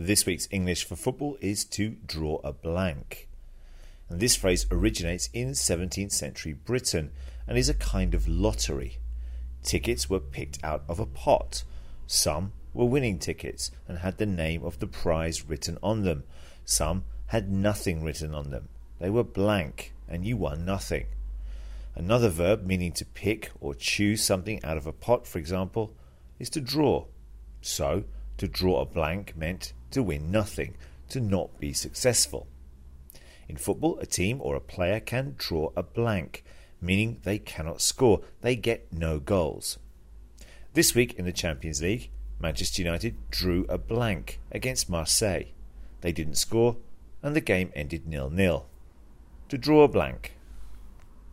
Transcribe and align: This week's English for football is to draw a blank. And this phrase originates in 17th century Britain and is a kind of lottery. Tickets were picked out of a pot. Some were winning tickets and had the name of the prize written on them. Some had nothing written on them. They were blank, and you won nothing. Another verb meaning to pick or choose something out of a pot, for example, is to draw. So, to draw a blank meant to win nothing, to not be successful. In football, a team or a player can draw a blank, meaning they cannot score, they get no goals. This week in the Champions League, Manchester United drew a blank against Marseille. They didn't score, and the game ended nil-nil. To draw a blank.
This 0.00 0.24
week's 0.26 0.46
English 0.52 0.84
for 0.84 0.94
football 0.94 1.36
is 1.40 1.64
to 1.64 1.96
draw 2.06 2.40
a 2.44 2.52
blank. 2.52 3.26
And 4.08 4.20
this 4.20 4.36
phrase 4.36 4.64
originates 4.70 5.28
in 5.32 5.50
17th 5.50 6.12
century 6.12 6.52
Britain 6.52 7.10
and 7.48 7.58
is 7.58 7.68
a 7.68 7.74
kind 7.74 8.14
of 8.14 8.28
lottery. 8.28 8.98
Tickets 9.64 10.08
were 10.08 10.20
picked 10.20 10.62
out 10.62 10.84
of 10.88 11.00
a 11.00 11.04
pot. 11.04 11.64
Some 12.06 12.52
were 12.72 12.84
winning 12.84 13.18
tickets 13.18 13.72
and 13.88 13.98
had 13.98 14.18
the 14.18 14.24
name 14.24 14.62
of 14.62 14.78
the 14.78 14.86
prize 14.86 15.48
written 15.48 15.78
on 15.82 16.04
them. 16.04 16.22
Some 16.64 17.02
had 17.26 17.50
nothing 17.50 18.04
written 18.04 18.36
on 18.36 18.50
them. 18.50 18.68
They 19.00 19.10
were 19.10 19.24
blank, 19.24 19.94
and 20.08 20.24
you 20.24 20.36
won 20.36 20.64
nothing. 20.64 21.06
Another 21.96 22.28
verb 22.28 22.64
meaning 22.64 22.92
to 22.92 23.04
pick 23.04 23.50
or 23.60 23.74
choose 23.74 24.22
something 24.22 24.62
out 24.62 24.76
of 24.76 24.86
a 24.86 24.92
pot, 24.92 25.26
for 25.26 25.40
example, 25.40 25.92
is 26.38 26.50
to 26.50 26.60
draw. 26.60 27.06
So, 27.60 28.04
to 28.36 28.46
draw 28.46 28.80
a 28.80 28.86
blank 28.86 29.36
meant 29.36 29.72
to 29.90 30.02
win 30.02 30.30
nothing, 30.30 30.76
to 31.08 31.20
not 31.20 31.58
be 31.58 31.72
successful. 31.72 32.46
In 33.48 33.56
football, 33.56 33.98
a 33.98 34.06
team 34.06 34.38
or 34.42 34.54
a 34.54 34.60
player 34.60 35.00
can 35.00 35.34
draw 35.38 35.72
a 35.74 35.82
blank, 35.82 36.44
meaning 36.80 37.20
they 37.24 37.38
cannot 37.38 37.80
score, 37.80 38.20
they 38.42 38.56
get 38.56 38.92
no 38.92 39.18
goals. 39.18 39.78
This 40.74 40.94
week 40.94 41.14
in 41.14 41.24
the 41.24 41.32
Champions 41.32 41.82
League, 41.82 42.10
Manchester 42.38 42.82
United 42.82 43.16
drew 43.30 43.64
a 43.68 43.78
blank 43.78 44.38
against 44.52 44.90
Marseille. 44.90 45.46
They 46.02 46.12
didn't 46.12 46.36
score, 46.36 46.76
and 47.22 47.34
the 47.34 47.40
game 47.40 47.72
ended 47.74 48.06
nil-nil. 48.06 48.66
To 49.48 49.58
draw 49.58 49.82
a 49.82 49.88
blank. 49.88 50.34